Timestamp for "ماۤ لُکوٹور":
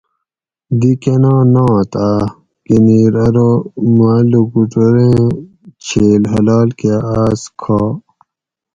3.95-4.95